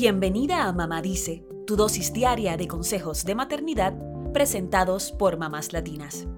[0.00, 3.94] Bienvenida a Mamá Dice, tu dosis diaria de consejos de maternidad
[4.32, 6.28] presentados por mamás latinas.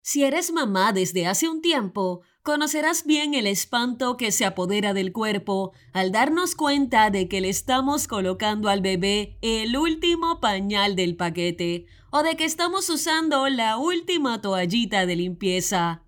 [0.00, 5.12] Si eres mamá desde hace un tiempo, conocerás bien el espanto que se apodera del
[5.12, 11.16] cuerpo al darnos cuenta de que le estamos colocando al bebé el último pañal del
[11.16, 16.05] paquete o de que estamos usando la última toallita de limpieza.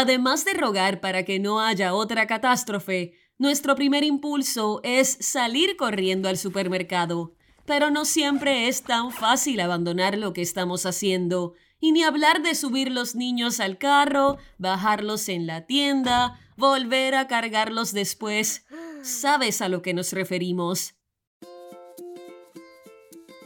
[0.00, 6.28] Además de rogar para que no haya otra catástrofe, nuestro primer impulso es salir corriendo
[6.28, 7.34] al supermercado.
[7.66, 12.54] Pero no siempre es tan fácil abandonar lo que estamos haciendo y ni hablar de
[12.54, 18.66] subir los niños al carro, bajarlos en la tienda, volver a cargarlos después.
[19.02, 20.94] Sabes a lo que nos referimos.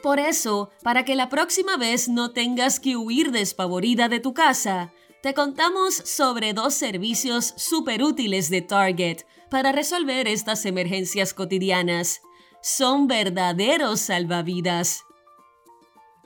[0.03, 4.93] Por eso, para que la próxima vez no tengas que huir despavorida de tu casa,
[5.23, 9.19] te contamos sobre dos servicios súper útiles de Target
[9.51, 12.23] para resolver estas emergencias cotidianas.
[12.61, 15.05] Son verdaderos salvavidas.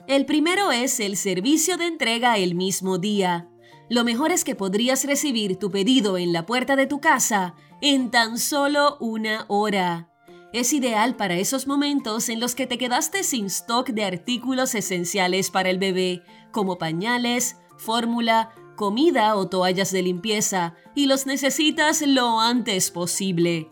[0.07, 3.49] El primero es el servicio de entrega el mismo día.
[3.87, 8.09] Lo mejor es que podrías recibir tu pedido en la puerta de tu casa en
[8.09, 10.11] tan solo una hora.
[10.53, 15.51] Es ideal para esos momentos en los que te quedaste sin stock de artículos esenciales
[15.51, 22.39] para el bebé, como pañales, fórmula, comida o toallas de limpieza, y los necesitas lo
[22.39, 23.69] antes posible.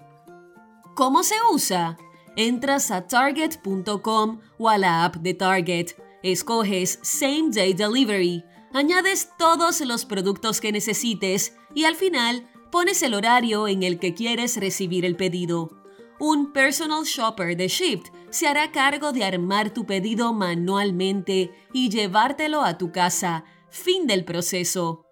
[0.95, 1.97] ¿Cómo se usa?
[2.35, 9.79] Entras a target.com o a la app de Target Escoges Same Day Delivery, añades todos
[9.81, 15.05] los productos que necesites y al final pones el horario en el que quieres recibir
[15.05, 15.71] el pedido.
[16.19, 22.63] Un personal shopper de Shipt se hará cargo de armar tu pedido manualmente y llevártelo
[22.63, 23.45] a tu casa.
[23.75, 25.05] Fin del proceso.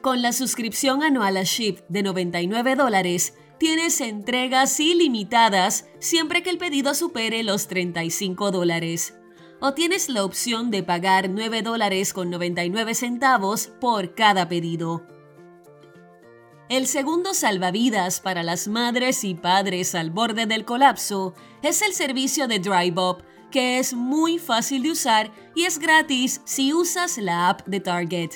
[0.00, 6.58] Con la suscripción anual a Shipt de 99 dólares, tienes entregas ilimitadas siempre que el
[6.58, 9.14] pedido supere los 35 dólares
[9.60, 15.04] o tienes la opción de pagar 9 dólares con 99 centavos por cada pedido.
[16.68, 22.46] El segundo salvavidas para las madres y padres al borde del colapso es el servicio
[22.46, 27.64] de DriveUp, que es muy fácil de usar y es gratis si usas la app
[27.68, 28.30] de Target.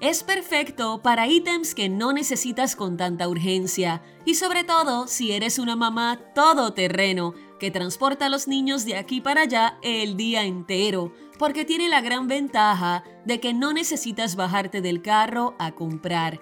[0.00, 5.58] Es perfecto para ítems que no necesitas con tanta urgencia y sobre todo si eres
[5.58, 11.12] una mamá todoterreno que transporta a los niños de aquí para allá el día entero,
[11.38, 16.40] porque tiene la gran ventaja de que no necesitas bajarte del carro a comprar.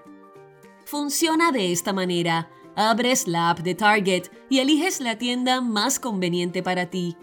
[0.84, 2.50] Funciona de esta manera.
[2.76, 7.16] Abres la app de Target y eliges la tienda más conveniente para ti.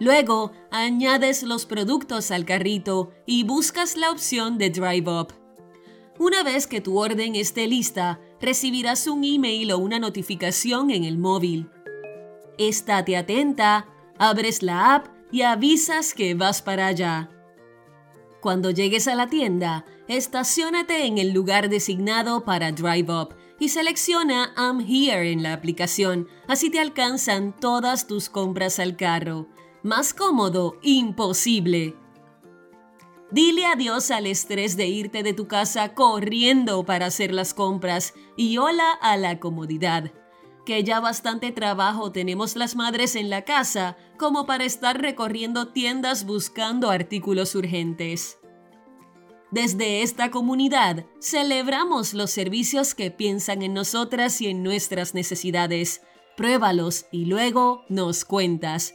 [0.00, 5.32] Luego, añades los productos al carrito y buscas la opción de Drive Up.
[6.18, 11.18] Una vez que tu orden esté lista, recibirás un email o una notificación en el
[11.18, 11.68] móvil.
[12.58, 13.86] Estate atenta,
[14.18, 17.30] abres la app y avisas que vas para allá.
[18.40, 24.52] Cuando llegues a la tienda, estacionate en el lugar designado para Drive Up y selecciona
[24.56, 29.48] I'm Here en la aplicación, así te alcanzan todas tus compras al carro.
[29.82, 31.96] Más cómodo, imposible.
[33.30, 38.58] Dile adiós al estrés de irte de tu casa corriendo para hacer las compras y
[38.58, 40.12] hola a la comodidad
[40.68, 46.26] que ya bastante trabajo tenemos las madres en la casa como para estar recorriendo tiendas
[46.26, 48.38] buscando artículos urgentes.
[49.50, 56.02] Desde esta comunidad celebramos los servicios que piensan en nosotras y en nuestras necesidades.
[56.36, 58.94] Pruébalos y luego nos cuentas.